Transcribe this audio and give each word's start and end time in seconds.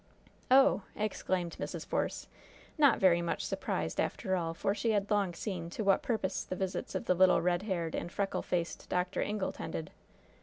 "Oh!" 0.49 0.81
exclaimed 0.95 1.57
Mrs. 1.59 1.85
Force, 1.85 2.27
not 2.75 2.97
very 2.99 3.21
much 3.21 3.45
surprised, 3.45 3.99
after 4.01 4.35
all, 4.35 4.55
for 4.55 4.73
she 4.73 4.93
had 4.93 5.11
long 5.11 5.35
seen 5.35 5.69
to 5.69 5.83
what 5.83 6.01
purpose 6.01 6.43
the 6.43 6.55
visits 6.55 6.95
of 6.95 7.05
the 7.05 7.13
little, 7.13 7.39
red 7.39 7.61
haired 7.61 7.93
and 7.93 8.11
freckle 8.11 8.41
faced 8.41 8.89
Dr. 8.89 9.21
Ingle 9.21 9.51
tended. 9.51 9.91